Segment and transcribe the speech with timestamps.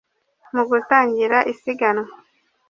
[0.53, 2.05] Mu gutangira isiganwa